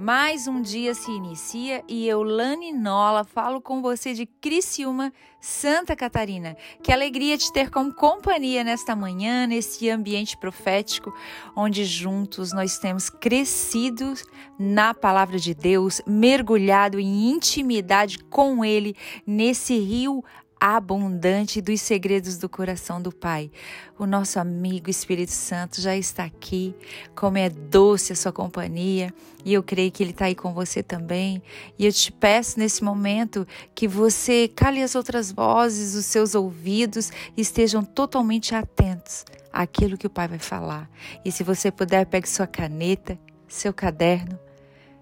Mais 0.00 0.48
um 0.48 0.62
dia 0.62 0.94
se 0.94 1.10
inicia 1.10 1.84
e 1.86 2.08
eu, 2.08 2.22
Lani 2.22 2.72
Nola, 2.72 3.22
falo 3.22 3.60
com 3.60 3.82
você 3.82 4.14
de 4.14 4.24
Criciúma, 4.24 5.12
Santa 5.38 5.94
Catarina. 5.94 6.56
Que 6.82 6.90
alegria 6.90 7.36
te 7.36 7.52
ter 7.52 7.68
como 7.68 7.92
companhia 7.92 8.64
nesta 8.64 8.96
manhã, 8.96 9.46
nesse 9.46 9.90
ambiente 9.90 10.38
profético, 10.38 11.12
onde 11.54 11.84
juntos 11.84 12.50
nós 12.50 12.78
temos 12.78 13.10
crescido 13.10 14.14
na 14.58 14.94
palavra 14.94 15.38
de 15.38 15.52
Deus, 15.52 16.00
mergulhado 16.06 16.98
em 16.98 17.30
intimidade 17.30 18.20
com 18.24 18.64
Ele, 18.64 18.96
nesse 19.26 19.78
rio 19.78 20.24
abundante 20.60 21.62
dos 21.62 21.80
segredos 21.80 22.36
do 22.36 22.46
coração 22.48 23.00
do 23.00 23.10
Pai. 23.10 23.50
O 23.98 24.04
nosso 24.04 24.38
amigo 24.38 24.90
Espírito 24.90 25.32
Santo 25.32 25.80
já 25.80 25.96
está 25.96 26.24
aqui, 26.24 26.74
como 27.14 27.38
é 27.38 27.48
doce 27.48 28.12
a 28.12 28.16
sua 28.16 28.30
companhia, 28.30 29.12
e 29.42 29.54
eu 29.54 29.62
creio 29.62 29.90
que 29.90 30.02
ele 30.02 30.10
está 30.10 30.26
aí 30.26 30.34
com 30.34 30.52
você 30.52 30.82
também. 30.82 31.42
E 31.78 31.86
eu 31.86 31.92
te 31.92 32.12
peço 32.12 32.58
nesse 32.58 32.84
momento 32.84 33.46
que 33.74 33.88
você 33.88 34.48
cale 34.48 34.82
as 34.82 34.94
outras 34.94 35.32
vozes, 35.32 35.94
os 35.94 36.04
seus 36.04 36.34
ouvidos 36.34 37.10
estejam 37.34 37.82
totalmente 37.82 38.54
atentos 38.54 39.24
àquilo 39.50 39.96
que 39.96 40.06
o 40.06 40.10
Pai 40.10 40.28
vai 40.28 40.38
falar. 40.38 40.90
E 41.24 41.32
se 41.32 41.42
você 41.42 41.70
puder, 41.70 42.04
pegue 42.04 42.28
sua 42.28 42.46
caneta, 42.46 43.18
seu 43.48 43.72
caderno. 43.72 44.38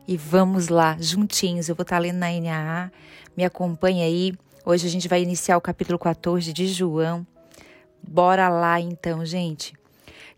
E 0.06 0.16
vamos 0.16 0.68
lá, 0.68 0.96
juntinhos. 0.98 1.68
Eu 1.68 1.74
vou 1.74 1.82
estar 1.82 1.98
lendo 1.98 2.16
na 2.16 2.28
NAA. 2.30 2.90
Me 3.36 3.44
acompanhe 3.44 4.02
aí 4.02 4.32
Hoje 4.70 4.86
a 4.86 4.90
gente 4.90 5.08
vai 5.08 5.22
iniciar 5.22 5.56
o 5.56 5.62
capítulo 5.62 5.98
14 5.98 6.52
de 6.52 6.66
João. 6.66 7.26
Bora 8.06 8.50
lá 8.50 8.78
então, 8.78 9.24
gente. 9.24 9.72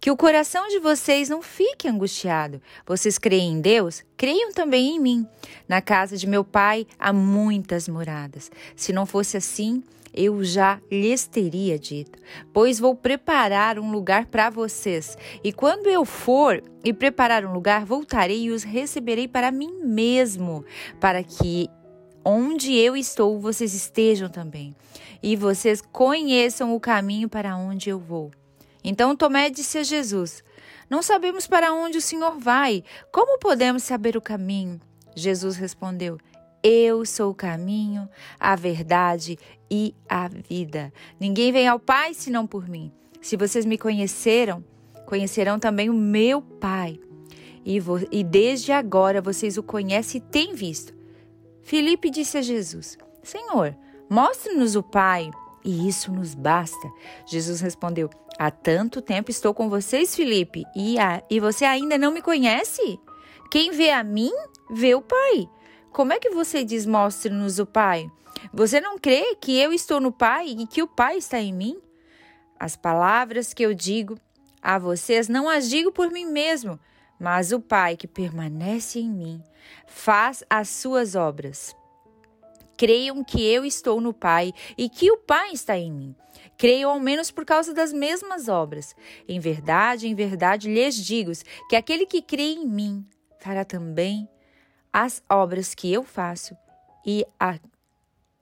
Que 0.01 0.09
o 0.09 0.17
coração 0.17 0.69
de 0.69 0.79
vocês 0.79 1.29
não 1.29 1.43
fique 1.43 1.89
angustiado. 1.89 2.63
Vocês 2.87 3.19
creem 3.19 3.55
em 3.55 3.61
Deus? 3.61 4.05
Creiam 4.17 4.53
também 4.53 4.95
em 4.95 5.01
mim. 5.01 5.27
Na 5.69 5.83
casa 5.83 6.17
de 6.17 6.29
meu 6.29 6.45
pai 6.45 6.87
há 6.97 7.13
muitas 7.13 7.89
moradas. 7.89 8.53
Se 8.77 8.93
não 8.93 9.05
fosse 9.05 9.37
assim, 9.37 9.83
eu 10.15 10.45
já 10.45 10.81
lhes 10.89 11.27
teria 11.27 11.77
dito, 11.77 12.17
pois 12.53 12.79
vou 12.79 12.95
preparar 12.95 13.81
um 13.81 13.91
lugar 13.91 14.27
para 14.27 14.49
vocês. 14.49 15.19
E 15.43 15.53
quando 15.53 15.89
eu 15.89 16.05
for 16.05 16.63
e 16.85 16.93
preparar 16.93 17.45
um 17.45 17.53
lugar, 17.53 17.85
voltarei 17.85 18.45
e 18.45 18.51
os 18.51 18.63
receberei 18.63 19.27
para 19.27 19.51
mim 19.51 19.81
mesmo, 19.83 20.65
para 21.01 21.21
que 21.25 21.69
onde 22.25 22.75
eu 22.75 22.97
estou, 22.97 23.39
vocês 23.41 23.75
estejam 23.75 24.29
também, 24.29 24.75
e 25.23 25.37
vocês 25.37 25.81
conheçam 25.81 26.75
o 26.75 26.81
caminho 26.81 27.29
para 27.29 27.57
onde 27.57 27.91
eu 27.91 27.99
vou. 27.99 28.31
Então 28.83 29.17
Tomé 29.17 29.51
disse 29.51 29.79
a 29.79 29.83
Jesus: 29.83 30.43
Não 30.89 31.03
sabemos 31.03 31.47
para 31.47 31.73
onde 31.73 31.99
o 31.99 32.03
Senhor 32.03 32.39
vai. 32.39 32.83
Como 33.13 33.39
podemos 33.39 33.83
saber 33.83 34.17
o 34.17 34.23
caminho? 34.23 34.81
Jesus 35.15 35.57
respondeu: 35.57 36.19
Eu 36.63 37.05
sou 37.05 37.31
o 37.31 37.35
caminho, 37.35 38.09
a 38.39 38.57
verdade 38.57 39.39
e 39.71 39.95
a 40.09 40.29
vida. 40.29 40.93
Ninguém 41.19 41.53
vem 41.53 41.69
ao 41.69 41.79
Pai 41.79 42.15
senão 42.15 42.47
por 42.47 42.69
mim. 42.69 42.93
Se 43.21 43.37
vocês 43.37 43.67
me 43.67 43.77
conheceram, 43.77 44.65
conhecerão 45.07 45.59
também 45.59 45.91
o 45.91 45.95
meu 45.95 46.41
Pai. 46.41 46.99
E, 47.65 47.79
e 48.11 48.25
desde 48.25 48.73
agora 48.73 49.21
vocês 49.21 49.59
o 49.59 49.63
conhecem 49.63 50.19
e 50.19 50.25
têm 50.25 50.55
visto. 50.55 51.00
Filipe 51.63 52.11
disse 52.11 52.39
a 52.39 52.43
Jesus: 52.43 52.97
Senhor, 53.23 53.77
mostre-nos 54.09 54.77
o 54.77 54.83
Pai, 54.83 55.31
e 55.65 55.89
isso 55.89 56.13
nos 56.13 56.35
basta. 56.35 56.91
Jesus 57.27 57.61
respondeu: 57.61 58.11
Há 58.39 58.51
tanto 58.51 59.03
tempo 59.03 59.31
estou 59.31 59.53
com 59.53 59.69
vocês, 59.69 60.15
Filipe, 60.17 60.65
e, 60.75 60.99
a, 60.99 61.23
e 61.31 61.39
você 61.39 61.65
ainda 61.65 61.99
não 61.99 62.11
me 62.11 62.23
conhece? 62.23 62.99
Quem 63.51 63.71
vê 63.71 63.91
a 63.91 64.03
mim, 64.03 64.33
vê 64.71 64.95
o 64.95 65.03
Pai. 65.03 65.49
Como 65.93 66.13
é 66.13 66.19
que 66.19 66.31
você 66.31 66.65
diz: 66.65 66.87
Mostre-nos 66.87 67.59
o 67.59 67.67
Pai? 67.67 68.11
Você 68.53 68.81
não 68.81 68.99
crê 68.99 69.35
que 69.35 69.59
eu 69.59 69.73
estou 69.73 70.01
no 70.01 70.11
Pai 70.11 70.49
e 70.49 70.67
que 70.67 70.83
o 70.83 70.89
Pai 70.89 71.19
está 71.19 71.39
em 71.39 71.53
mim? 71.53 71.79
As 72.59 72.77
palavras 72.77 73.53
que 73.53 73.63
eu 73.63 73.75
digo 73.75 74.19
a 74.63 74.79
vocês 74.79 75.29
não 75.29 75.49
as 75.49 75.69
digo 75.69 75.91
por 75.93 76.11
mim 76.11 76.27
mesmo, 76.27 76.79
mas 77.21 77.53
o 77.53 77.61
Pai 77.61 77.99
que 77.99 78.09
permanece 78.09 78.99
em 78.99 79.11
mim 79.11 79.45
faz 79.87 80.43
as 80.49 80.71
suas 80.71 81.15
obras. 81.15 81.77
Creiam 82.79 83.23
que 83.23 83.47
eu 83.47 83.63
estou 83.63 84.01
no 84.01 84.15
Pai 84.15 84.55
e 84.79 84.89
que 84.89 85.11
o 85.11 85.19
Pai 85.19 85.53
está 85.53 85.77
em 85.77 85.93
mim. 85.93 86.17
Creiam 86.57 86.91
ao 86.91 86.99
menos 86.99 87.31
por 87.31 87.45
causa 87.45 87.75
das 87.75 87.93
mesmas 87.93 88.49
obras. 88.49 88.97
Em 89.29 89.39
verdade, 89.39 90.09
em 90.09 90.15
verdade 90.15 90.73
lhes 90.73 90.97
digo 90.97 91.31
que 91.69 91.77
aquele 91.77 92.07
que 92.07 92.23
crê 92.23 92.55
em 92.55 92.67
mim 92.67 93.07
fará 93.39 93.67
também 93.67 94.27
as 94.91 95.23
obras 95.29 95.75
que 95.75 95.93
eu 95.93 96.03
faço 96.03 96.57
e, 97.05 97.27
a, 97.39 97.59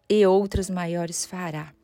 e 0.08 0.24
outras 0.24 0.70
maiores 0.70 1.26
fará. 1.26 1.74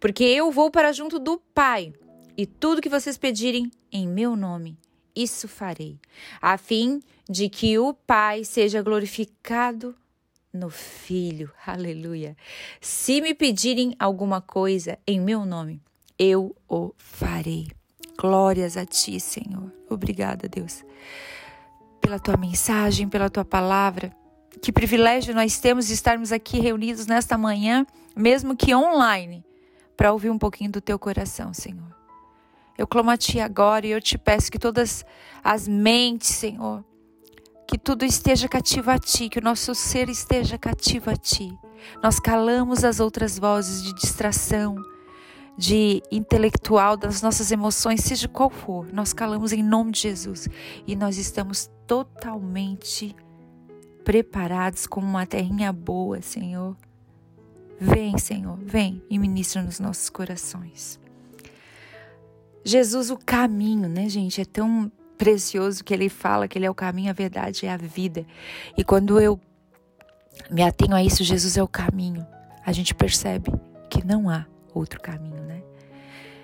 Porque 0.00 0.24
eu 0.24 0.50
vou 0.50 0.72
para 0.72 0.92
junto 0.92 1.20
do 1.20 1.38
Pai, 1.54 1.92
e 2.36 2.46
tudo 2.46 2.80
que 2.80 2.88
vocês 2.88 3.16
pedirem 3.16 3.70
em 3.92 4.08
meu 4.08 4.34
nome 4.34 4.76
isso 5.14 5.48
farei, 5.48 5.98
a 6.40 6.56
fim 6.56 7.02
de 7.28 7.48
que 7.48 7.78
o 7.78 7.94
Pai 7.94 8.44
seja 8.44 8.82
glorificado 8.82 9.94
no 10.52 10.68
Filho. 10.68 11.50
Aleluia. 11.66 12.36
Se 12.80 13.20
me 13.20 13.34
pedirem 13.34 13.94
alguma 13.98 14.40
coisa 14.40 14.98
em 15.06 15.20
meu 15.20 15.44
nome, 15.44 15.80
eu 16.18 16.54
o 16.68 16.92
farei. 16.98 17.68
Glórias 18.18 18.76
a 18.76 18.84
ti, 18.84 19.18
Senhor. 19.18 19.72
Obrigada, 19.88 20.48
Deus, 20.48 20.84
pela 22.00 22.18
tua 22.18 22.36
mensagem, 22.36 23.08
pela 23.08 23.30
tua 23.30 23.44
palavra. 23.44 24.14
Que 24.60 24.70
privilégio 24.70 25.34
nós 25.34 25.58
temos 25.58 25.86
de 25.86 25.94
estarmos 25.94 26.30
aqui 26.30 26.60
reunidos 26.60 27.06
nesta 27.06 27.38
manhã, 27.38 27.86
mesmo 28.14 28.54
que 28.54 28.74
online, 28.74 29.44
para 29.96 30.12
ouvir 30.12 30.30
um 30.30 30.38
pouquinho 30.38 30.70
do 30.70 30.80
teu 30.80 30.98
coração, 30.98 31.54
Senhor. 31.54 31.91
Eu 32.76 32.86
clamo 32.86 33.10
a 33.10 33.16
Ti 33.16 33.40
agora 33.40 33.86
e 33.86 33.90
eu 33.90 34.00
te 34.00 34.16
peço 34.16 34.50
que 34.50 34.58
todas 34.58 35.04
as 35.42 35.68
mentes, 35.68 36.28
Senhor, 36.28 36.84
que 37.66 37.78
tudo 37.78 38.04
esteja 38.04 38.48
cativo 38.48 38.90
a 38.90 38.98
Ti, 38.98 39.28
que 39.28 39.38
o 39.38 39.42
nosso 39.42 39.74
ser 39.74 40.08
esteja 40.08 40.58
cativo 40.58 41.10
a 41.10 41.16
Ti. 41.16 41.56
Nós 42.02 42.18
calamos 42.18 42.84
as 42.84 43.00
outras 43.00 43.38
vozes 43.38 43.82
de 43.82 43.94
distração, 43.94 44.76
de 45.56 46.02
intelectual, 46.10 46.96
das 46.96 47.20
nossas 47.20 47.50
emoções, 47.50 48.02
seja 48.02 48.28
qual 48.28 48.48
for, 48.48 48.92
nós 48.92 49.12
calamos 49.12 49.52
em 49.52 49.62
nome 49.62 49.92
de 49.92 50.00
Jesus 50.00 50.48
e 50.86 50.96
nós 50.96 51.18
estamos 51.18 51.70
totalmente 51.86 53.14
preparados 54.02 54.86
como 54.86 55.06
uma 55.06 55.26
terrinha 55.26 55.72
boa, 55.72 56.22
Senhor. 56.22 56.76
Vem, 57.78 58.16
Senhor, 58.16 58.58
vem 58.62 59.02
e 59.10 59.18
ministra 59.18 59.62
nos 59.62 59.78
nossos 59.80 60.08
corações. 60.08 61.01
Jesus, 62.64 63.10
o 63.10 63.16
caminho, 63.16 63.88
né, 63.88 64.08
gente? 64.08 64.40
É 64.40 64.44
tão 64.44 64.90
precioso 65.18 65.84
que 65.84 65.92
ele 65.94 66.08
fala 66.08 66.48
que 66.48 66.58
ele 66.58 66.66
é 66.66 66.70
o 66.70 66.74
caminho, 66.74 67.10
a 67.10 67.12
verdade 67.12 67.64
e 67.64 67.68
a 67.68 67.76
vida. 67.76 68.26
E 68.76 68.84
quando 68.84 69.20
eu 69.20 69.40
me 70.50 70.62
atenho 70.62 70.94
a 70.94 71.02
isso, 71.02 71.22
Jesus 71.24 71.56
é 71.56 71.62
o 71.62 71.68
caminho, 71.68 72.26
a 72.64 72.72
gente 72.72 72.94
percebe 72.94 73.50
que 73.90 74.04
não 74.04 74.28
há 74.28 74.46
outro 74.74 75.00
caminho, 75.00 75.42
né? 75.42 75.62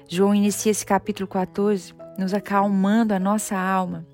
João 0.09 0.35
inicia 0.35 0.71
esse 0.71 0.85
capítulo 0.85 1.27
14 1.27 1.95
nos 2.19 2.35
acalmando 2.35 3.15
a 3.15 3.19
nossa 3.19 3.57
alma. 3.57 4.07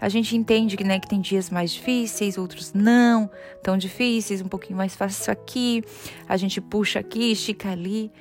A 0.00 0.08
gente 0.08 0.36
entende 0.36 0.76
que, 0.76 0.84
né, 0.84 0.98
que 0.98 1.08
tem 1.08 1.20
dias 1.20 1.48
mais 1.48 1.72
difíceis, 1.72 2.36
outros 2.36 2.72
não 2.74 3.30
tão 3.62 3.78
difíceis, 3.78 4.42
um 4.42 4.48
pouquinho 4.48 4.76
mais 4.76 4.94
fácil 4.94 5.32
aqui. 5.32 5.82
A 6.28 6.36
gente 6.36 6.60
puxa 6.60 6.98
aqui, 6.98 7.32
estica 7.32 7.70
ali. 7.70 8.12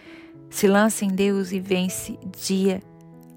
Se 0.54 0.68
lança 0.68 1.04
em 1.04 1.08
Deus 1.08 1.52
e 1.52 1.60
vence 1.60 2.16
dia 2.40 2.80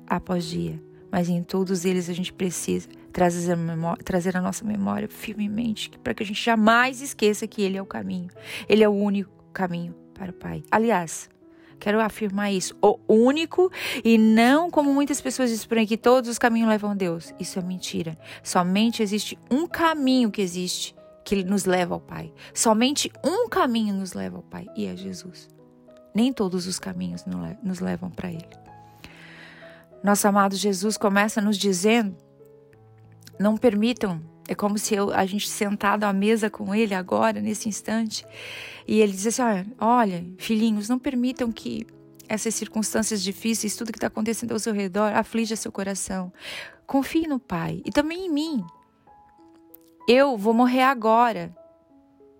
após 0.06 0.44
dia. 0.44 0.78
Mas 1.10 1.30
em 1.30 1.42
todos 1.42 1.86
eles 1.86 2.10
a 2.10 2.12
gente 2.12 2.30
precisa 2.30 2.90
trazer 3.10 3.52
a, 3.52 3.56
memória, 3.56 4.04
trazer 4.04 4.36
a 4.36 4.40
nossa 4.42 4.66
memória 4.66 5.08
firmemente 5.08 5.90
para 6.04 6.12
que 6.12 6.22
a 6.22 6.26
gente 6.26 6.44
jamais 6.44 7.00
esqueça 7.00 7.46
que 7.46 7.62
Ele 7.62 7.78
é 7.78 7.80
o 7.80 7.86
caminho. 7.86 8.28
Ele 8.68 8.84
é 8.84 8.88
o 8.88 8.92
único 8.92 9.32
caminho 9.50 9.94
para 10.12 10.30
o 10.30 10.34
Pai. 10.34 10.62
Aliás, 10.70 11.30
quero 11.80 12.02
afirmar 12.02 12.52
isso. 12.52 12.76
O 12.82 12.98
único 13.08 13.72
e 14.04 14.18
não 14.18 14.70
como 14.70 14.92
muitas 14.92 15.18
pessoas 15.18 15.48
dizem 15.48 15.66
por 15.66 15.78
aí 15.78 15.86
que 15.86 15.96
todos 15.96 16.28
os 16.28 16.38
caminhos 16.38 16.68
levam 16.68 16.90
a 16.90 16.94
Deus. 16.94 17.32
Isso 17.40 17.58
é 17.58 17.62
mentira. 17.62 18.14
Somente 18.42 19.02
existe 19.02 19.38
um 19.50 19.66
caminho 19.66 20.30
que 20.30 20.42
existe 20.42 20.94
que 21.24 21.42
nos 21.42 21.64
leva 21.64 21.94
ao 21.94 22.00
Pai. 22.00 22.30
Somente 22.52 23.10
um 23.24 23.48
caminho 23.48 23.94
nos 23.94 24.12
leva 24.12 24.36
ao 24.36 24.42
Pai 24.42 24.66
e 24.76 24.84
é 24.84 24.94
Jesus. 24.94 25.55
Nem 26.16 26.32
todos 26.32 26.66
os 26.66 26.78
caminhos 26.78 27.24
nos 27.62 27.78
levam 27.78 28.10
para 28.10 28.32
Ele. 28.32 28.48
Nosso 30.02 30.26
amado 30.26 30.56
Jesus 30.56 30.96
começa 30.96 31.42
nos 31.42 31.58
dizendo: 31.58 32.16
não 33.38 33.54
permitam 33.54 34.22
É 34.48 34.54
como 34.54 34.78
se 34.78 34.94
eu, 34.94 35.12
a 35.12 35.26
gente 35.26 35.48
sentado 35.48 36.04
à 36.04 36.12
mesa 36.12 36.48
com 36.48 36.74
ele 36.74 36.94
agora, 36.94 37.40
nesse 37.40 37.68
instante, 37.68 38.24
e 38.86 39.00
ele 39.00 39.12
diz 39.12 39.26
assim: 39.26 39.42
olha, 39.78 40.24
filhinhos, 40.38 40.88
não 40.88 40.98
permitam 40.98 41.50
que 41.52 41.86
essas 42.28 42.54
circunstâncias 42.54 43.22
difíceis, 43.22 43.76
tudo 43.76 43.92
que 43.92 43.98
está 43.98 44.06
acontecendo 44.06 44.52
ao 44.52 44.58
seu 44.58 44.72
redor, 44.72 45.12
aflija 45.14 45.54
seu 45.54 45.70
coração. 45.70 46.32
Confie 46.86 47.26
no 47.26 47.38
Pai 47.38 47.82
e 47.84 47.90
também 47.90 48.26
em 48.26 48.30
mim. 48.30 48.64
Eu 50.08 50.36
vou 50.36 50.54
morrer 50.54 50.82
agora 50.82 51.54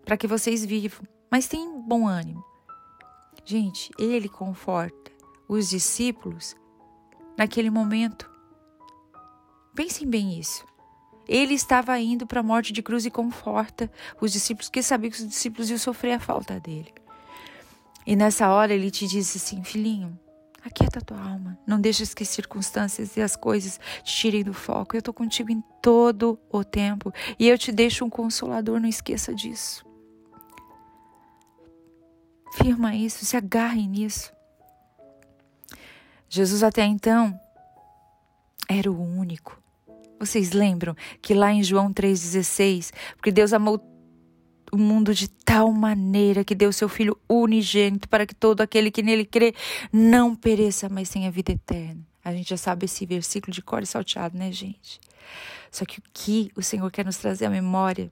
para 0.04 0.16
que 0.16 0.26
vocês 0.26 0.64
vivam, 0.64 1.06
mas 1.30 1.48
tenham 1.48 1.82
bom 1.82 2.06
ânimo. 2.06 2.44
Gente, 3.48 3.92
ele 3.96 4.28
conforta 4.28 5.12
os 5.48 5.68
discípulos 5.68 6.56
naquele 7.38 7.70
momento. 7.70 8.28
Pensem 9.72 10.04
bem 10.04 10.36
isso. 10.36 10.66
Ele 11.28 11.54
estava 11.54 11.96
indo 12.00 12.26
para 12.26 12.40
a 12.40 12.42
morte 12.42 12.72
de 12.72 12.82
cruz 12.82 13.06
e 13.06 13.10
conforta 13.10 13.88
os 14.20 14.32
discípulos, 14.32 14.68
porque 14.68 14.82
sabia 14.82 15.10
que 15.10 15.16
os 15.16 15.28
discípulos 15.28 15.70
iam 15.70 15.78
sofrer 15.78 16.14
a 16.14 16.20
falta 16.20 16.58
dele. 16.58 16.92
E 18.04 18.16
nessa 18.16 18.48
hora 18.48 18.74
ele 18.74 18.90
te 18.90 19.06
disse 19.06 19.38
assim: 19.38 19.62
Filhinho, 19.62 20.18
aquieta 20.64 21.00
tua 21.00 21.20
alma. 21.20 21.56
Não 21.64 21.80
deixes 21.80 22.12
que 22.12 22.24
as 22.24 22.28
circunstâncias 22.28 23.16
e 23.16 23.22
as 23.22 23.36
coisas 23.36 23.78
te 24.02 24.12
tirem 24.16 24.42
do 24.42 24.52
foco. 24.52 24.96
Eu 24.96 24.98
estou 24.98 25.14
contigo 25.14 25.52
em 25.52 25.62
todo 25.80 26.36
o 26.50 26.64
tempo. 26.64 27.14
E 27.38 27.48
eu 27.48 27.56
te 27.56 27.70
deixo 27.70 28.04
um 28.04 28.10
consolador, 28.10 28.80
não 28.80 28.88
esqueça 28.88 29.32
disso. 29.32 29.85
Firma 32.52 32.94
isso, 32.94 33.24
se 33.24 33.36
agarre 33.36 33.86
nisso. 33.86 34.32
Jesus 36.28 36.62
até 36.62 36.84
então 36.84 37.38
era 38.68 38.90
o 38.90 39.00
único. 39.00 39.60
Vocês 40.18 40.52
lembram 40.52 40.96
que 41.20 41.34
lá 41.34 41.52
em 41.52 41.62
João 41.62 41.92
3,16, 41.92 42.92
porque 43.16 43.30
Deus 43.30 43.52
amou 43.52 43.80
o 44.72 44.78
mundo 44.78 45.14
de 45.14 45.28
tal 45.28 45.70
maneira 45.70 46.44
que 46.44 46.54
deu 46.54 46.72
seu 46.72 46.88
Filho 46.88 47.18
unigênito 47.28 48.08
para 48.08 48.26
que 48.26 48.34
todo 48.34 48.60
aquele 48.60 48.90
que 48.90 49.02
nele 49.02 49.24
crê 49.24 49.54
não 49.92 50.34
pereça, 50.34 50.88
mas 50.88 51.10
tenha 51.10 51.30
vida 51.30 51.52
eterna. 51.52 52.00
A 52.24 52.32
gente 52.32 52.50
já 52.50 52.56
sabe 52.56 52.86
esse 52.86 53.06
versículo 53.06 53.52
de 53.52 53.62
cor 53.62 53.82
e 53.82 53.86
salteado, 53.86 54.36
né, 54.36 54.50
gente? 54.50 54.98
Só 55.70 55.84
que 55.84 55.98
o 55.98 56.02
que 56.12 56.50
o 56.56 56.62
Senhor 56.62 56.90
quer 56.90 57.04
nos 57.04 57.18
trazer 57.18 57.46
à 57.46 57.50
memória 57.50 58.10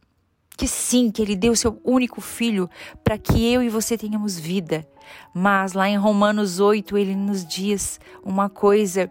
que 0.56 0.68
sim, 0.68 1.10
que 1.10 1.20
ele 1.20 1.36
deu 1.36 1.56
seu 1.56 1.80
único 1.84 2.20
filho 2.20 2.68
para 3.02 3.18
que 3.18 3.52
eu 3.52 3.62
e 3.62 3.68
você 3.68 3.98
tenhamos 3.98 4.38
vida. 4.38 4.86
Mas 5.32 5.72
lá 5.72 5.88
em 5.88 5.96
Romanos 5.96 6.60
8, 6.60 6.96
ele 6.96 7.14
nos 7.14 7.44
diz 7.44 8.00
uma 8.22 8.48
coisa 8.48 9.10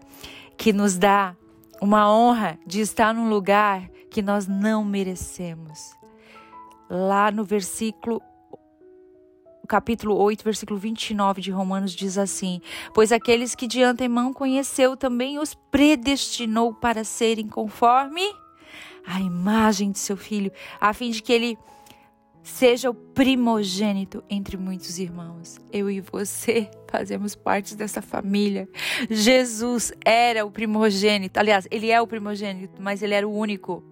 que 0.56 0.72
nos 0.72 0.96
dá 0.96 1.36
uma 1.80 2.10
honra 2.10 2.58
de 2.66 2.80
estar 2.80 3.12
num 3.12 3.28
lugar 3.28 3.88
que 4.10 4.22
nós 4.22 4.46
não 4.46 4.84
merecemos. 4.84 5.94
Lá 6.88 7.30
no 7.30 7.44
versículo 7.44 8.22
capítulo 9.66 10.16
8, 10.16 10.44
versículo 10.44 10.78
29 10.78 11.40
de 11.40 11.50
Romanos 11.50 11.92
diz 11.92 12.16
assim: 12.16 12.60
Pois 12.94 13.12
aqueles 13.12 13.54
que 13.54 13.66
de 13.66 13.82
antemão 13.82 14.32
conheceu 14.32 14.96
também 14.96 15.38
os 15.38 15.54
predestinou 15.54 16.72
para 16.72 17.04
serem 17.04 17.48
conforme 17.48 18.22
a 19.06 19.20
imagem 19.20 19.90
de 19.90 19.98
seu 19.98 20.16
filho, 20.16 20.50
a 20.80 20.92
fim 20.92 21.10
de 21.10 21.22
que 21.22 21.32
ele 21.32 21.58
seja 22.42 22.90
o 22.90 22.94
primogênito 22.94 24.22
entre 24.28 24.56
muitos 24.56 24.98
irmãos. 24.98 25.58
Eu 25.72 25.90
e 25.90 26.00
você 26.00 26.70
fazemos 26.86 27.34
parte 27.34 27.74
dessa 27.74 28.02
família. 28.02 28.68
Jesus 29.10 29.92
era 30.04 30.44
o 30.44 30.50
primogênito. 30.50 31.40
Aliás, 31.40 31.66
ele 31.70 31.90
é 31.90 32.00
o 32.00 32.06
primogênito, 32.06 32.80
mas 32.80 33.02
ele 33.02 33.14
era 33.14 33.26
o 33.26 33.34
único. 33.34 33.82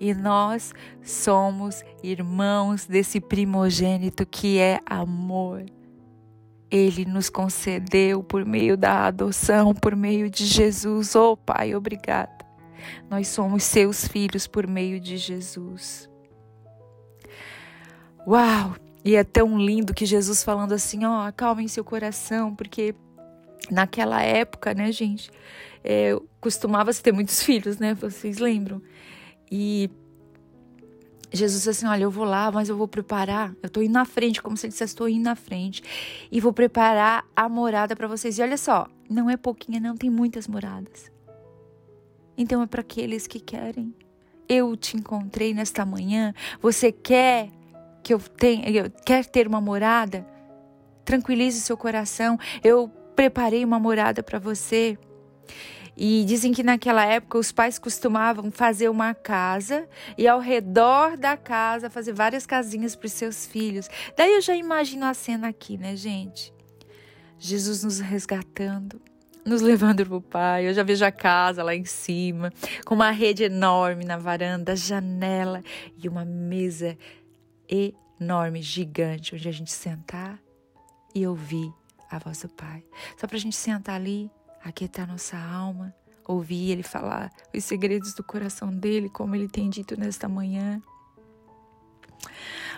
E 0.00 0.12
nós 0.14 0.74
somos 1.02 1.84
irmãos 2.02 2.86
desse 2.86 3.20
primogênito 3.20 4.26
que 4.26 4.58
é 4.58 4.80
amor. 4.84 5.64
Ele 6.70 7.04
nos 7.04 7.30
concedeu 7.30 8.22
por 8.22 8.44
meio 8.44 8.76
da 8.76 9.06
adoção, 9.06 9.72
por 9.72 9.94
meio 9.94 10.28
de 10.28 10.44
Jesus. 10.44 11.14
Oh, 11.14 11.36
Pai, 11.36 11.74
obrigada. 11.74 12.35
Nós 13.10 13.28
somos 13.28 13.64
seus 13.64 14.06
filhos 14.06 14.46
por 14.46 14.66
meio 14.66 15.00
de 15.00 15.16
Jesus. 15.16 16.08
Uau! 18.26 18.76
E 19.04 19.14
é 19.14 19.22
tão 19.22 19.58
lindo 19.58 19.94
que 19.94 20.04
Jesus 20.04 20.42
falando 20.42 20.72
assim, 20.72 21.04
ó, 21.04 21.18
oh, 21.18 21.26
acalmem 21.26 21.68
seu 21.68 21.84
coração, 21.84 22.54
porque 22.54 22.94
naquela 23.70 24.20
época, 24.22 24.74
né, 24.74 24.90
gente, 24.90 25.30
é, 25.84 26.18
costumava-se 26.40 27.02
ter 27.02 27.12
muitos 27.12 27.42
filhos, 27.42 27.78
né? 27.78 27.94
Vocês 27.94 28.38
lembram? 28.38 28.82
E 29.50 29.88
Jesus 31.32 31.62
disse 31.62 31.70
assim: 31.70 31.86
Olha, 31.86 32.04
eu 32.04 32.10
vou 32.10 32.24
lá, 32.24 32.50
mas 32.50 32.68
eu 32.68 32.76
vou 32.76 32.88
preparar. 32.88 33.54
Eu 33.62 33.68
estou 33.68 33.82
indo 33.82 33.92
na 33.92 34.04
frente, 34.04 34.42
como 34.42 34.56
se 34.56 34.66
ele 34.66 34.72
dissesse: 34.72 34.92
Estou 34.92 35.08
indo 35.08 35.24
na 35.24 35.36
frente. 35.36 35.82
E 36.30 36.40
vou 36.40 36.52
preparar 36.52 37.24
a 37.34 37.48
morada 37.48 37.94
para 37.94 38.08
vocês. 38.08 38.38
E 38.38 38.42
olha 38.42 38.56
só, 38.56 38.88
não 39.08 39.30
é 39.30 39.36
pouquinha, 39.36 39.78
não, 39.80 39.96
tem 39.96 40.10
muitas 40.10 40.48
moradas. 40.48 41.10
Então 42.36 42.62
é 42.62 42.66
para 42.66 42.80
aqueles 42.80 43.26
que 43.26 43.40
querem. 43.40 43.94
Eu 44.48 44.76
te 44.76 44.96
encontrei 44.96 45.54
nesta 45.54 45.84
manhã. 45.84 46.34
Você 46.60 46.92
quer 46.92 47.50
que 48.02 48.14
eu 48.14 48.18
tenha, 48.18 48.90
quer 49.04 49.24
ter 49.26 49.46
uma 49.46 49.60
morada? 49.60 50.26
Tranquilize 51.04 51.60
seu 51.60 51.76
coração. 51.76 52.38
Eu 52.62 52.88
preparei 53.16 53.64
uma 53.64 53.80
morada 53.80 54.22
para 54.22 54.38
você. 54.38 54.98
E 55.96 56.24
dizem 56.26 56.52
que 56.52 56.62
naquela 56.62 57.06
época 57.06 57.38
os 57.38 57.50
pais 57.50 57.78
costumavam 57.78 58.50
fazer 58.50 58.90
uma 58.90 59.14
casa 59.14 59.88
e 60.18 60.28
ao 60.28 60.38
redor 60.38 61.16
da 61.16 61.38
casa 61.38 61.88
fazer 61.88 62.12
várias 62.12 62.44
casinhas 62.44 62.94
para 62.94 63.06
os 63.06 63.12
seus 63.12 63.46
filhos. 63.46 63.88
Daí 64.14 64.34
eu 64.34 64.42
já 64.42 64.54
imagino 64.54 65.06
a 65.06 65.14
cena 65.14 65.48
aqui, 65.48 65.78
né, 65.78 65.96
gente? 65.96 66.52
Jesus 67.38 67.82
nos 67.82 67.98
resgatando 67.98 69.00
nos 69.46 69.62
levando 69.62 70.04
para 70.04 70.16
o 70.16 70.20
pai. 70.20 70.68
Eu 70.68 70.74
já 70.74 70.82
vejo 70.82 71.04
a 71.04 71.12
casa 71.12 71.62
lá 71.62 71.74
em 71.74 71.84
cima, 71.84 72.52
com 72.84 72.94
uma 72.94 73.10
rede 73.12 73.44
enorme 73.44 74.04
na 74.04 74.18
varanda, 74.18 74.74
janela 74.74 75.62
e 75.96 76.08
uma 76.08 76.24
mesa 76.24 76.98
enorme, 77.68 78.60
gigante, 78.60 79.34
onde 79.34 79.48
a 79.48 79.52
gente 79.52 79.72
sentar 79.72 80.38
e 81.14 81.26
ouvir 81.26 81.72
a 82.10 82.18
voz 82.18 82.42
do 82.42 82.48
pai. 82.48 82.84
Só 83.16 83.26
para 83.26 83.36
a 83.36 83.40
gente 83.40 83.56
sentar 83.56 83.94
ali, 83.94 84.30
aquietar 84.62 85.06
nossa 85.06 85.38
alma, 85.38 85.94
ouvir 86.26 86.72
ele 86.72 86.82
falar 86.82 87.30
os 87.54 87.64
segredos 87.64 88.12
do 88.14 88.24
coração 88.24 88.70
dele, 88.70 89.08
como 89.08 89.34
ele 89.34 89.48
tem 89.48 89.70
dito 89.70 89.98
nesta 89.98 90.28
manhã. 90.28 90.82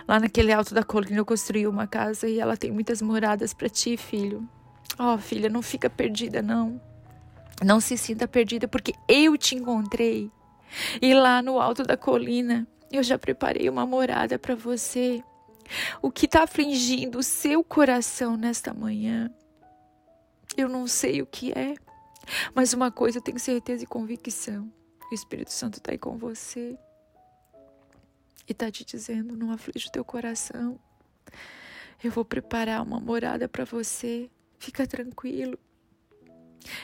Lá 0.07 0.19
naquele 0.19 0.51
alto 0.51 0.73
da 0.73 0.83
colina 0.83 1.17
eu 1.17 1.25
construí 1.25 1.67
uma 1.67 1.87
casa 1.87 2.27
e 2.27 2.39
ela 2.39 2.55
tem 2.55 2.71
muitas 2.71 3.01
moradas 3.01 3.53
para 3.53 3.69
ti, 3.69 3.97
filho. 3.97 4.47
Ó, 4.99 5.13
oh, 5.13 5.17
filha, 5.17 5.49
não 5.49 5.61
fica 5.61 5.89
perdida, 5.89 6.41
não. 6.41 6.79
Não 7.63 7.79
se 7.79 7.97
sinta 7.97 8.27
perdida, 8.27 8.67
porque 8.67 8.93
eu 9.07 9.37
te 9.37 9.55
encontrei. 9.55 10.29
E 11.01 11.13
lá 11.13 11.41
no 11.41 11.59
alto 11.59 11.83
da 11.83 11.95
colina, 11.95 12.67
eu 12.91 13.01
já 13.01 13.17
preparei 13.17 13.69
uma 13.69 13.85
morada 13.85 14.37
para 14.37 14.55
você. 14.55 15.23
O 16.01 16.11
que 16.11 16.25
está 16.25 16.43
afligindo 16.43 17.19
o 17.19 17.23
seu 17.23 17.63
coração 17.63 18.35
nesta 18.35 18.73
manhã? 18.73 19.31
Eu 20.57 20.67
não 20.67 20.85
sei 20.85 21.21
o 21.21 21.25
que 21.25 21.53
é, 21.53 21.75
mas 22.53 22.73
uma 22.73 22.91
coisa 22.91 23.19
eu 23.19 23.21
tenho 23.21 23.39
certeza 23.39 23.83
e 23.83 23.87
convicção: 23.87 24.69
o 25.09 25.13
Espírito 25.13 25.53
Santo 25.53 25.77
está 25.77 25.91
aí 25.91 25.97
com 25.97 26.17
você 26.17 26.77
e 28.47 28.51
está 28.51 28.69
te 28.69 28.83
dizendo: 28.83 29.37
não 29.37 29.51
aflige 29.51 29.87
o 29.87 29.91
teu 29.91 30.03
coração. 30.03 30.79
Eu 32.03 32.11
vou 32.11 32.25
preparar 32.25 32.81
uma 32.81 32.99
morada 32.99 33.47
para 33.47 33.63
você. 33.63 34.29
Fica 34.59 34.85
tranquilo. 34.85 35.57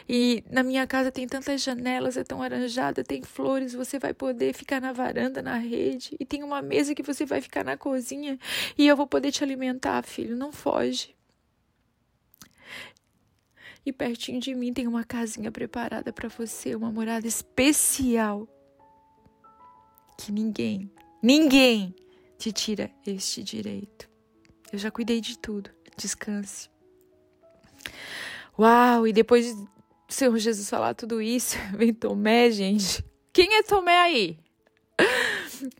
E 0.07 0.43
na 0.49 0.63
minha 0.63 0.87
casa 0.87 1.11
tem 1.11 1.27
tantas 1.27 1.61
janelas, 1.61 2.15
é 2.15 2.23
tão 2.23 2.41
arranjada, 2.41 3.03
tem 3.03 3.21
flores, 3.21 3.73
você 3.73 3.99
vai 3.99 4.13
poder 4.13 4.53
ficar 4.53 4.79
na 4.79 4.93
varanda, 4.93 5.41
na 5.41 5.57
rede, 5.57 6.15
e 6.19 6.25
tem 6.25 6.43
uma 6.43 6.61
mesa 6.61 6.95
que 6.95 7.03
você 7.03 7.25
vai 7.25 7.41
ficar 7.41 7.63
na 7.63 7.75
cozinha, 7.75 8.39
e 8.77 8.87
eu 8.87 8.95
vou 8.95 9.05
poder 9.05 9.31
te 9.31 9.43
alimentar, 9.43 10.03
filho, 10.03 10.35
não 10.35 10.51
foge. 10.51 11.13
E 13.85 13.91
pertinho 13.91 14.39
de 14.39 14.55
mim 14.55 14.73
tem 14.73 14.87
uma 14.87 15.03
casinha 15.03 15.51
preparada 15.51 16.11
para 16.11 16.27
você, 16.27 16.73
uma 16.73 16.91
morada 16.91 17.27
especial. 17.27 18.47
Que 20.17 20.31
ninguém, 20.31 20.89
ninguém 21.21 21.93
te 22.37 22.51
tira 22.51 22.89
este 23.05 23.43
direito. 23.43 24.09
Eu 24.71 24.79
já 24.79 24.89
cuidei 24.89 25.21
de 25.21 25.37
tudo. 25.37 25.69
Descanse. 25.95 26.74
Uau! 28.57 29.07
E 29.07 29.13
depois 29.13 29.55
do 29.55 29.67
Senhor 30.07 30.37
Jesus 30.37 30.69
falar 30.69 30.93
tudo 30.93 31.21
isso, 31.21 31.57
vem 31.75 31.93
Tomé, 31.93 32.51
gente. 32.51 33.03
Quem 33.33 33.55
é 33.55 33.63
Tomé 33.63 33.97
aí? 33.97 34.39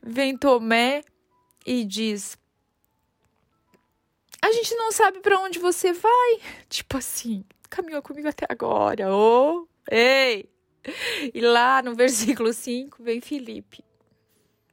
Vem 0.04 0.38
Tomé 0.38 1.04
e 1.66 1.86
diz: 1.86 2.38
A 4.42 4.52
gente 4.52 4.76
não 4.76 4.92
sabe 4.92 5.20
para 5.20 5.40
onde 5.40 5.60
você 5.60 5.94
vai. 5.94 6.40
Tipo 6.70 6.98
assim, 6.98 7.46
caminhou 7.70 8.02
comigo 8.02 8.28
até 8.28 8.46
agora. 8.50 9.14
Oh, 9.14 9.68
ei! 9.90 10.50
E 11.34 11.42
lá 11.42 11.82
no 11.82 11.94
versículo 11.96 12.54
5 12.54 13.02
vem 13.02 13.22
Felipe. 13.22 13.84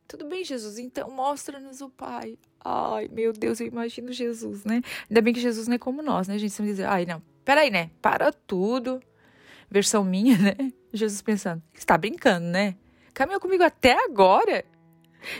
Tudo 0.06 0.26
bem, 0.26 0.44
Jesus, 0.44 0.78
então 0.78 1.10
mostra-nos 1.10 1.80
o 1.80 1.88
Pai. 1.88 2.38
Ai, 2.62 3.08
meu 3.08 3.32
Deus, 3.32 3.60
eu 3.60 3.66
imagino 3.66 4.12
Jesus, 4.12 4.62
né? 4.62 4.82
Ainda 5.08 5.22
bem 5.22 5.32
que 5.32 5.40
Jesus 5.40 5.66
não 5.66 5.74
é 5.76 5.78
como 5.78 6.02
nós, 6.02 6.28
né? 6.28 6.36
Gente 6.36 6.52
sempre 6.52 6.72
diz, 6.72 6.84
ai, 6.84 7.06
não, 7.06 7.22
peraí, 7.44 7.70
né? 7.70 7.90
Para 8.00 8.32
tudo. 8.32 9.00
Versão 9.70 10.04
minha, 10.04 10.36
né? 10.36 10.72
Jesus 10.92 11.22
pensando, 11.22 11.62
está 11.72 11.96
brincando, 11.96 12.46
né? 12.46 12.76
Caminhou 13.14 13.40
comigo 13.40 13.62
até 13.62 13.92
agora 14.04 14.64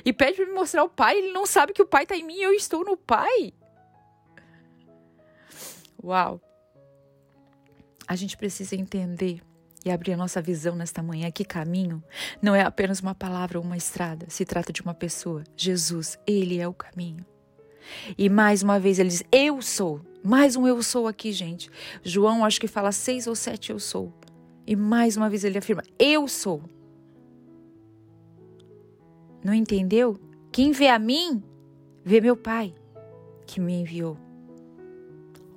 e 0.05 0.13
pede 0.13 0.37
para 0.37 0.47
me 0.47 0.53
mostrar 0.53 0.85
o 0.85 0.89
Pai. 0.89 1.19
Ele 1.19 1.33
não 1.33 1.47
sabe 1.47 1.73
que 1.73 1.83
o 1.83 1.87
Pai 1.87 2.05
está 2.05 2.17
em 2.17 2.25
mim 2.25 2.37
e 2.37 2.43
eu 2.43 2.53
estou 2.53 2.85
no 2.85 2.97
Pai. 2.97 3.53
Uau! 6.03 6.41
A 8.09 8.17
gente 8.17 8.37
precisa 8.37 8.75
entender 8.75 9.41
e 9.85 9.91
abrir 9.91 10.13
a 10.13 10.17
nossa 10.17 10.41
visão 10.41 10.75
nesta 10.75 11.03
manhã 11.03 11.31
que 11.31 11.45
caminho 11.45 12.03
não 12.41 12.55
é 12.55 12.63
apenas 12.63 13.01
uma 13.01 13.15
palavra 13.15 13.59
ou 13.59 13.65
uma 13.65 13.77
estrada, 13.77 14.27
se 14.29 14.45
trata 14.45 14.73
de 14.73 14.83
uma 14.83 14.95
pessoa. 14.95 15.45
Jesus, 15.57 16.19
ele 16.27 16.59
é 16.59 16.69
o 16.69 16.75
caminho. 16.75 17.25
E 18.17 18.29
mais 18.29 18.63
uma 18.63 18.79
vez 18.79 18.99
ele 18.99 19.09
diz: 19.09 19.23
Eu 19.31 19.61
sou. 19.63 20.01
Mais 20.25 20.57
um 20.57 20.67
eu 20.67 20.83
sou 20.83 21.09
aqui, 21.09 21.33
gente. 21.33 21.71
João 22.03 22.45
acho 22.45 22.61
que 22.61 22.69
fala 22.69 22.93
seis 22.93 23.27
ou 23.27 23.35
sete 23.35 23.71
eu 23.71 23.79
sou. 23.79 24.13
E 24.67 24.77
mais 24.77 25.17
uma 25.17 25.29
vez 25.29 25.45
ele 25.45 25.59
afirma: 25.59 25.83
Eu 25.99 26.29
sou. 26.29 26.63
Não 29.45 29.53
entendeu? 29.53 30.19
Quem 30.53 30.71
vê 30.71 30.89
a 30.89 30.99
mim, 30.99 31.43
vê 32.05 32.21
meu 32.21 32.37
Pai 32.37 32.75
que 33.47 33.61
me 33.61 33.75
enviou. 33.75 34.17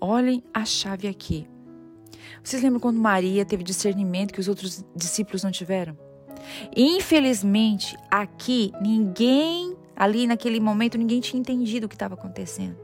Olhem 0.02 0.44
a 0.54 0.66
chave 0.66 1.08
aqui. 1.08 1.48
Vocês 2.44 2.62
lembram 2.62 2.80
quando 2.80 3.00
Maria 3.00 3.46
teve 3.46 3.64
discernimento 3.64 4.34
que 4.34 4.40
os 4.40 4.48
outros 4.48 4.84
discípulos 4.96 5.44
não 5.44 5.52
tiveram? 5.52 5.98
Infelizmente, 6.76 7.96
aqui 8.10 8.72
ninguém, 8.82 9.75
ali 9.96 10.28
naquele 10.28 10.60
momento, 10.60 10.98
ninguém 10.98 11.20
tinha 11.20 11.40
entendido 11.40 11.86
o 11.86 11.90
que 11.90 11.96
estava 11.96 12.16
acontecendo. 12.16 12.78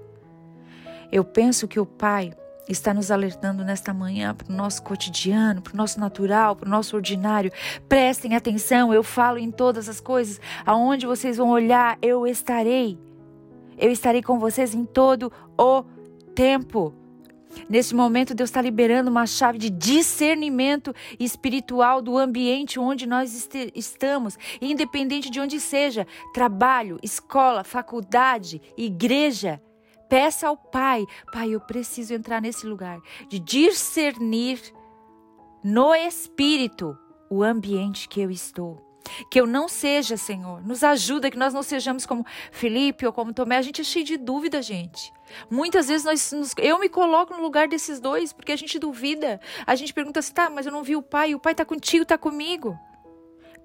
Eu 1.12 1.24
penso 1.24 1.68
que 1.68 1.80
o 1.80 1.86
Pai 1.86 2.34
está 2.70 2.94
nos 2.94 3.12
alertando 3.12 3.64
nesta 3.64 3.94
manhã 3.94 4.34
para 4.34 4.52
o 4.52 4.56
nosso 4.56 4.82
cotidiano, 4.84 5.62
para 5.62 5.74
o 5.74 5.78
nosso 5.78 6.00
natural, 6.00 6.56
para 6.56 6.68
o 6.68 6.70
nosso 6.70 6.96
ordinário. 6.96 7.52
Prestem 7.90 8.36
atenção, 8.36 8.94
eu 8.94 9.04
falo 9.04 9.38
em 9.38 9.52
todas 9.52 9.90
as 9.90 10.00
coisas. 10.00 10.40
Aonde 10.66 11.06
vocês 11.06 11.38
vão 11.38 11.50
olhar, 11.50 11.98
eu 12.02 12.26
estarei. 12.26 12.98
Eu 13.78 13.92
estarei 13.92 14.22
com 14.22 14.40
vocês 14.40 14.74
em 14.74 14.86
todo 14.86 15.32
o 15.58 15.84
tempo. 16.34 16.94
Nesse 17.70 17.96
momento, 17.96 18.34
Deus 18.34 18.50
está 18.50 18.62
liberando 18.62 19.10
uma 19.10 19.26
chave 19.26 19.58
de 19.58 19.70
discernimento 19.70 20.94
espiritual 21.20 22.02
do 22.02 22.18
ambiente 22.18 22.80
onde 22.80 23.08
nós 23.08 23.50
estamos, 23.76 24.38
independente 24.62 25.30
de 25.30 25.40
onde 25.40 25.60
seja 25.60 26.08
trabalho, 26.34 27.00
escola, 27.02 27.64
faculdade, 27.64 28.62
igreja. 28.78 29.62
Peça 30.10 30.48
ao 30.48 30.58
Pai, 30.58 31.06
Pai, 31.32 31.52
eu 31.52 31.62
preciso 31.62 32.14
entrar 32.14 32.42
nesse 32.42 32.66
lugar 32.66 33.00
de 33.30 33.40
discernir 33.40 34.60
no 35.64 35.96
espírito 35.96 36.98
o 37.30 37.44
ambiente 37.44 38.10
que 38.10 38.20
eu 38.20 38.30
estou. 38.30 38.92
Que 39.30 39.40
eu 39.40 39.48
não 39.48 39.68
seja, 39.68 40.18
Senhor, 40.18 40.62
nos 40.66 40.84
ajuda 40.84 41.32
que 41.32 41.38
nós 41.38 41.54
não 41.54 41.64
sejamos 41.64 42.06
como 42.06 42.26
Felipe 42.52 43.06
ou 43.06 43.14
como 43.14 43.34
Tomé. 43.34 43.58
A 43.58 43.62
gente 43.62 43.82
é 43.82 43.84
cheio 43.84 44.06
de 44.06 44.18
dúvida, 44.18 44.62
gente. 44.62 45.12
Muitas 45.50 45.88
vezes 45.88 46.06
nós, 46.06 46.32
nos, 46.32 46.54
eu 46.58 46.80
me 46.80 46.90
coloco 46.90 47.34
no 47.34 47.42
lugar 47.42 47.68
desses 47.68 48.00
dois 48.00 48.34
porque 48.34 48.52
a 48.52 48.56
gente 48.56 48.80
duvida. 48.80 49.40
A 49.66 49.76
gente 49.76 49.94
pergunta 49.94 50.20
assim, 50.20 50.34
tá, 50.34 50.50
mas 50.50 50.66
eu 50.66 50.72
não 50.72 50.84
vi 50.84 50.96
o 50.96 51.02
pai. 51.02 51.36
O 51.36 51.40
pai 51.40 51.54
está 51.54 51.66
contigo, 51.66 52.04
está 52.04 52.18
comigo. 52.18 52.78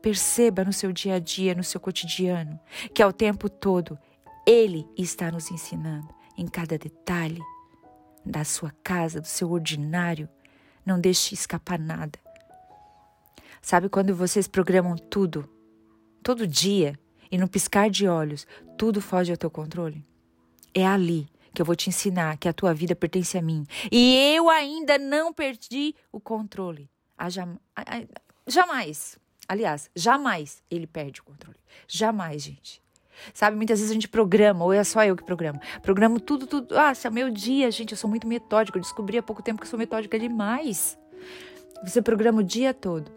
Perceba 0.02 0.64
no 0.64 0.72
seu 0.72 0.92
dia 0.92 1.14
a 1.14 1.18
dia, 1.18 1.54
no 1.54 1.64
seu 1.64 1.80
cotidiano, 1.80 2.60
que 2.94 3.02
ao 3.02 3.12
tempo 3.12 3.48
todo 3.48 3.98
ele 4.46 4.86
está 4.96 5.30
nos 5.30 5.50
ensinando 5.50 6.08
em 6.36 6.46
cada 6.46 6.78
detalhe 6.78 7.42
da 8.24 8.44
sua 8.44 8.72
casa, 8.82 9.20
do 9.20 9.26
seu 9.26 9.50
ordinário. 9.50 10.28
Não 10.84 11.00
deixe 11.00 11.34
escapar 11.34 11.78
nada. 11.78 12.18
Sabe 13.60 13.88
quando 13.88 14.14
vocês 14.14 14.46
programam 14.46 14.96
tudo, 14.96 15.48
todo 16.22 16.46
dia, 16.46 16.96
e 17.30 17.36
no 17.36 17.48
piscar 17.48 17.90
de 17.90 18.06
olhos, 18.06 18.46
tudo 18.78 19.00
foge 19.00 19.32
ao 19.32 19.36
teu 19.36 19.50
controle? 19.50 20.06
É 20.72 20.86
ali 20.86 21.28
que 21.56 21.62
eu 21.62 21.66
vou 21.66 21.74
te 21.74 21.88
ensinar 21.88 22.36
que 22.36 22.50
a 22.50 22.52
tua 22.52 22.74
vida 22.74 22.94
pertence 22.94 23.38
a 23.38 23.40
mim. 23.40 23.66
E 23.90 24.34
eu 24.36 24.50
ainda 24.50 24.98
não 24.98 25.32
perdi 25.32 25.94
o 26.12 26.20
controle. 26.20 26.90
A 27.16 27.30
jam... 27.30 27.58
a, 27.74 27.80
a, 27.80 28.02
jamais. 28.46 29.18
Aliás, 29.48 29.90
jamais 29.96 30.62
ele 30.70 30.86
perde 30.86 31.22
o 31.22 31.24
controle. 31.24 31.56
Jamais, 31.88 32.42
gente. 32.42 32.82
Sabe, 33.32 33.56
muitas 33.56 33.78
vezes 33.78 33.90
a 33.90 33.94
gente 33.94 34.06
programa, 34.06 34.66
ou 34.66 34.70
é 34.70 34.84
só 34.84 35.02
eu 35.02 35.16
que 35.16 35.24
programo. 35.24 35.58
Programo 35.80 36.20
tudo, 36.20 36.46
tudo. 36.46 36.78
Ah, 36.78 36.94
se 36.94 37.06
é 37.06 37.10
meu 37.10 37.30
dia, 37.30 37.70
gente, 37.70 37.92
eu 37.92 37.96
sou 37.96 38.10
muito 38.10 38.26
metódica. 38.26 38.76
Eu 38.76 38.82
descobri 38.82 39.16
há 39.16 39.22
pouco 39.22 39.42
tempo 39.42 39.62
que 39.62 39.66
sou 39.66 39.78
metódica 39.78 40.18
demais. 40.18 40.98
Você 41.82 42.02
programa 42.02 42.40
o 42.40 42.44
dia 42.44 42.74
todo. 42.74 43.10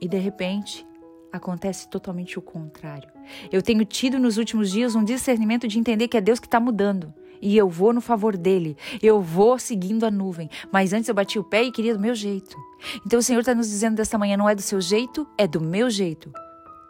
E 0.00 0.08
de 0.08 0.16
repente, 0.16 0.86
acontece 1.30 1.86
totalmente 1.90 2.38
o 2.38 2.42
contrário. 2.42 3.10
Eu 3.52 3.60
tenho 3.60 3.84
tido 3.84 4.18
nos 4.18 4.38
últimos 4.38 4.70
dias 4.70 4.94
um 4.94 5.04
discernimento 5.04 5.68
de 5.68 5.78
entender 5.78 6.08
que 6.08 6.16
é 6.16 6.22
Deus 6.22 6.40
que 6.40 6.46
está 6.46 6.58
mudando 6.58 7.12
e 7.40 7.56
eu 7.56 7.68
vou 7.68 7.92
no 7.92 8.00
favor 8.00 8.36
dele. 8.36 8.76
Eu 9.02 9.20
vou 9.20 9.58
seguindo 9.58 10.04
a 10.04 10.10
nuvem. 10.10 10.48
Mas 10.72 10.92
antes 10.92 11.08
eu 11.08 11.14
bati 11.14 11.38
o 11.38 11.44
pé 11.44 11.64
e 11.64 11.72
queria 11.72 11.94
do 11.94 12.00
meu 12.00 12.14
jeito. 12.14 12.56
Então 13.04 13.18
o 13.18 13.22
Senhor 13.22 13.40
está 13.40 13.54
nos 13.54 13.68
dizendo 13.68 13.96
desta 13.96 14.18
manhã: 14.18 14.36
não 14.36 14.48
é 14.48 14.54
do 14.54 14.62
seu 14.62 14.80
jeito, 14.80 15.26
é 15.36 15.46
do 15.46 15.60
meu 15.60 15.90
jeito. 15.90 16.32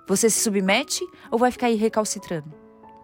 Você 0.09 0.31
se 0.31 0.41
submete 0.41 1.05
ou 1.31 1.39
vai 1.39 1.51
ficar 1.51 1.67
aí 1.67 1.75
recalcitrando? 1.75 2.53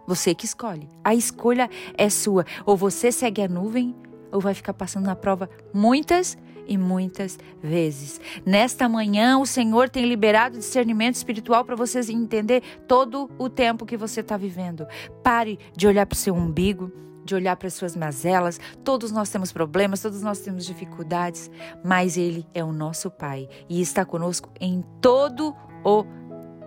Você 0.07 0.33
que 0.35 0.45
escolhe. 0.45 0.87
A 1.03 1.13
escolha 1.15 1.69
é 1.97 2.09
sua. 2.09 2.45
Ou 2.65 2.75
você 2.75 3.11
segue 3.11 3.41
a 3.41 3.47
nuvem 3.47 3.95
ou 4.31 4.41
vai 4.41 4.53
ficar 4.53 4.73
passando 4.73 5.05
na 5.05 5.15
prova 5.15 5.49
muitas 5.73 6.37
e 6.67 6.77
muitas 6.77 7.37
vezes. 7.61 8.19
Nesta 8.45 8.87
manhã, 8.87 9.37
o 9.37 9.45
Senhor 9.45 9.89
tem 9.89 10.05
liberado 10.05 10.57
discernimento 10.57 11.15
espiritual 11.15 11.63
para 11.63 11.75
vocês 11.75 12.09
entender 12.09 12.63
todo 12.87 13.29
o 13.37 13.49
tempo 13.49 13.85
que 13.85 13.97
você 13.97 14.21
está 14.21 14.37
vivendo. 14.37 14.85
Pare 15.21 15.59
de 15.75 15.87
olhar 15.87 16.05
para 16.05 16.15
o 16.15 16.17
seu 16.17 16.33
umbigo 16.33 16.91
de 17.23 17.35
olhar 17.35 17.55
para 17.55 17.67
as 17.67 17.73
suas 17.73 17.95
mazelas. 17.95 18.59
Todos 18.83 19.11
nós 19.11 19.29
temos 19.29 19.51
problemas, 19.51 20.01
todos 20.01 20.21
nós 20.21 20.39
temos 20.39 20.65
dificuldades, 20.65 21.49
mas 21.83 22.17
Ele 22.17 22.45
é 22.53 22.63
o 22.63 22.71
nosso 22.71 23.09
Pai 23.09 23.47
e 23.69 23.81
está 23.81 24.05
conosco 24.05 24.49
em 24.59 24.83
todo 25.01 25.55
o 25.83 26.05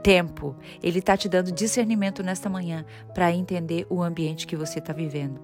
tempo. 0.02 0.56
Ele 0.82 1.00
está 1.00 1.16
te 1.16 1.28
dando 1.28 1.50
discernimento 1.50 2.22
nesta 2.22 2.48
manhã 2.48 2.84
para 3.12 3.32
entender 3.32 3.86
o 3.90 4.02
ambiente 4.02 4.46
que 4.46 4.56
você 4.56 4.78
está 4.78 4.92
vivendo. 4.92 5.40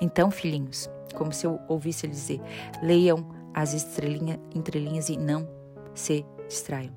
Então, 0.00 0.30
filhinhos, 0.30 0.88
como 1.14 1.32
se 1.32 1.46
eu 1.46 1.60
ouvisse 1.68 2.06
ele 2.06 2.12
dizer, 2.12 2.40
leiam 2.82 3.26
as 3.54 3.72
estrelinhas, 3.72 4.38
entrelinhas 4.54 5.08
e 5.08 5.16
não 5.16 5.48
se 5.94 6.24
distraiam. 6.48 6.92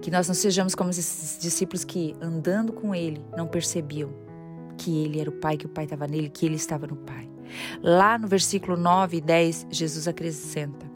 Que 0.00 0.10
nós 0.10 0.26
não 0.26 0.34
sejamos 0.34 0.74
como 0.74 0.90
esses 0.90 1.38
discípulos 1.40 1.84
que, 1.84 2.16
andando 2.20 2.72
com 2.72 2.94
ele, 2.94 3.24
não 3.36 3.46
percebiam 3.46 4.10
que 4.76 5.04
ele 5.04 5.20
era 5.20 5.30
o 5.30 5.34
Pai, 5.34 5.56
que 5.56 5.66
o 5.66 5.68
Pai 5.68 5.84
estava 5.84 6.06
nele, 6.06 6.28
que 6.28 6.46
ele 6.46 6.56
estava 6.56 6.86
no 6.86 6.96
Pai. 6.96 7.28
Lá 7.82 8.18
no 8.18 8.26
versículo 8.26 8.76
9 8.76 9.18
e 9.18 9.20
10, 9.20 9.66
Jesus 9.70 10.08
acrescenta: 10.08 10.90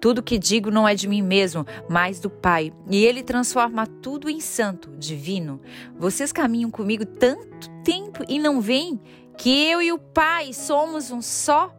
Tudo 0.00 0.22
que 0.22 0.38
digo 0.38 0.70
não 0.70 0.86
é 0.86 0.94
de 0.94 1.08
mim 1.08 1.22
mesmo, 1.22 1.66
mas 1.88 2.20
do 2.20 2.30
Pai. 2.30 2.72
E 2.90 3.04
ele 3.04 3.22
transforma 3.22 3.86
tudo 3.86 4.28
em 4.28 4.40
santo, 4.40 4.90
divino. 4.98 5.60
Vocês 5.98 6.32
caminham 6.32 6.70
comigo 6.70 7.04
tanto 7.06 7.70
tempo 7.84 8.24
e 8.28 8.38
não 8.38 8.60
veem 8.60 9.00
que 9.36 9.68
eu 9.68 9.80
e 9.80 9.92
o 9.92 9.98
Pai 9.98 10.52
somos 10.52 11.10
um 11.10 11.22
só? 11.22 11.74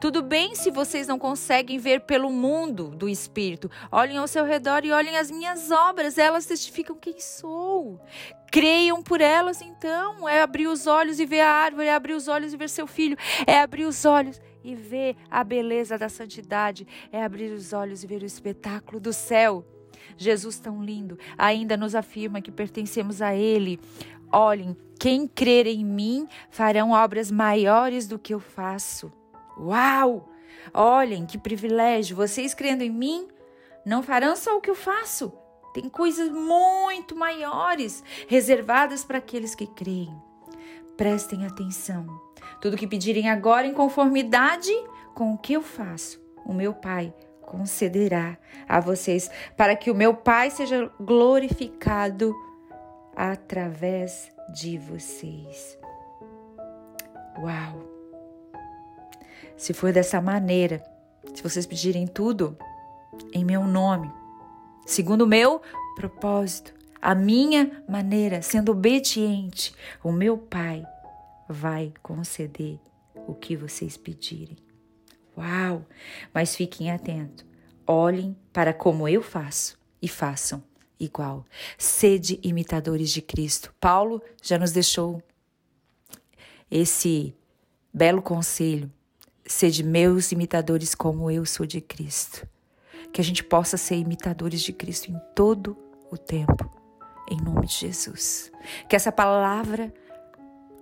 Tudo 0.00 0.22
bem 0.22 0.54
se 0.54 0.70
vocês 0.70 1.06
não 1.06 1.18
conseguem 1.18 1.78
ver 1.78 2.00
pelo 2.02 2.30
mundo 2.30 2.88
do 2.88 3.08
Espírito. 3.08 3.70
Olhem 3.90 4.16
ao 4.16 4.28
seu 4.28 4.44
redor 4.44 4.84
e 4.84 4.92
olhem 4.92 5.16
as 5.16 5.30
minhas 5.30 5.70
obras, 5.70 6.18
elas 6.18 6.46
testificam 6.46 6.96
quem 6.96 7.20
sou. 7.20 8.00
Creiam 8.50 9.02
por 9.02 9.20
elas, 9.20 9.60
então. 9.60 10.28
É 10.28 10.40
abrir 10.40 10.68
os 10.68 10.86
olhos 10.86 11.20
e 11.20 11.26
ver 11.26 11.40
a 11.40 11.50
árvore, 11.50 11.86
é 11.86 11.94
abrir 11.94 12.14
os 12.14 12.28
olhos 12.28 12.52
e 12.52 12.56
ver 12.56 12.68
seu 12.68 12.86
filho, 12.86 13.16
é 13.46 13.60
abrir 13.60 13.84
os 13.84 14.04
olhos 14.04 14.40
e 14.64 14.74
ver 14.74 15.16
a 15.30 15.42
beleza 15.44 15.98
da 15.98 16.08
santidade, 16.08 16.86
é 17.12 17.22
abrir 17.22 17.52
os 17.52 17.72
olhos 17.72 18.02
e 18.02 18.06
ver 18.06 18.22
o 18.22 18.26
espetáculo 18.26 19.00
do 19.00 19.12
céu. 19.12 19.64
Jesus 20.16 20.58
tão 20.58 20.82
lindo 20.82 21.18
ainda 21.36 21.76
nos 21.76 21.94
afirma 21.94 22.40
que 22.40 22.50
pertencemos 22.50 23.22
a 23.22 23.34
Ele. 23.34 23.78
Olhem, 24.32 24.76
quem 24.98 25.26
crer 25.26 25.66
em 25.66 25.84
mim 25.84 26.26
farão 26.50 26.90
obras 26.90 27.30
maiores 27.30 28.06
do 28.06 28.18
que 28.18 28.34
eu 28.34 28.40
faço. 28.40 29.12
Uau! 29.58 30.28
Olhem 30.72 31.26
que 31.26 31.38
privilégio! 31.38 32.16
Vocês 32.16 32.54
crendo 32.54 32.82
em 32.82 32.90
mim 32.90 33.28
não 33.84 34.02
farão 34.02 34.36
só 34.36 34.56
o 34.56 34.60
que 34.60 34.70
eu 34.70 34.74
faço. 34.74 35.32
Tem 35.72 35.88
coisas 35.88 36.30
muito 36.30 37.16
maiores 37.16 38.02
reservadas 38.26 39.04
para 39.04 39.18
aqueles 39.18 39.54
que 39.54 39.66
creem. 39.66 40.14
Prestem 40.96 41.46
atenção. 41.46 42.06
Tudo 42.60 42.76
que 42.76 42.86
pedirem 42.86 43.28
agora 43.28 43.66
em 43.66 43.72
conformidade 43.72 44.72
com 45.14 45.32
o 45.32 45.38
que 45.38 45.52
eu 45.52 45.62
faço, 45.62 46.20
o 46.44 46.52
meu 46.52 46.74
Pai 46.74 47.14
concederá 47.42 48.36
a 48.68 48.78
vocês, 48.78 49.30
para 49.56 49.74
que 49.74 49.90
o 49.90 49.94
meu 49.94 50.14
Pai 50.14 50.50
seja 50.50 50.92
glorificado 51.00 52.34
através 53.16 54.30
de 54.52 54.78
vocês. 54.78 55.78
Uau! 57.38 57.97
Se 59.58 59.74
for 59.74 59.92
dessa 59.92 60.20
maneira, 60.20 60.82
se 61.34 61.42
vocês 61.42 61.66
pedirem 61.66 62.06
tudo 62.06 62.56
em 63.32 63.44
meu 63.44 63.64
nome, 63.64 64.08
segundo 64.86 65.22
o 65.22 65.26
meu 65.26 65.60
propósito, 65.96 66.72
a 67.02 67.12
minha 67.12 67.82
maneira, 67.88 68.40
sendo 68.40 68.70
obediente, 68.70 69.74
o 70.02 70.12
meu 70.12 70.38
Pai 70.38 70.86
vai 71.48 71.92
conceder 72.02 72.78
o 73.26 73.34
que 73.34 73.56
vocês 73.56 73.96
pedirem. 73.96 74.56
Uau! 75.36 75.84
Mas 76.32 76.54
fiquem 76.54 76.92
atentos. 76.92 77.44
Olhem 77.84 78.36
para 78.52 78.72
como 78.72 79.08
eu 79.08 79.22
faço 79.22 79.76
e 80.00 80.06
façam 80.06 80.62
igual. 81.00 81.44
Sede 81.76 82.38
imitadores 82.44 83.10
de 83.10 83.22
Cristo. 83.22 83.74
Paulo 83.80 84.22
já 84.40 84.56
nos 84.56 84.70
deixou 84.70 85.20
esse 86.70 87.34
belo 87.92 88.22
conselho. 88.22 88.90
Sede 89.48 89.82
meus 89.82 90.30
imitadores 90.30 90.94
como 90.94 91.30
eu 91.30 91.46
sou 91.46 91.64
de 91.64 91.80
Cristo. 91.80 92.46
Que 93.12 93.20
a 93.20 93.24
gente 93.24 93.42
possa 93.42 93.78
ser 93.78 93.96
imitadores 93.96 94.60
de 94.60 94.74
Cristo 94.74 95.10
em 95.10 95.18
todo 95.34 95.76
o 96.10 96.18
tempo. 96.18 96.70
Em 97.30 97.40
nome 97.40 97.66
de 97.66 97.74
Jesus. 97.74 98.52
Que 98.88 98.94
essa 98.94 99.10
palavra 99.10 99.92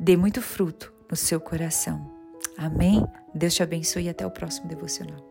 dê 0.01 0.17
muito 0.17 0.43
fruto 0.43 0.93
no 1.09 1.17
seu 1.17 1.41
coração. 1.41 2.11
Amém? 2.59 3.07
Deus 3.33 3.55
te 3.55 3.63
abençoe 3.63 4.05
e 4.05 4.09
até 4.09 4.27
o 4.27 4.31
próximo 4.31 4.69
devocional. 4.69 5.26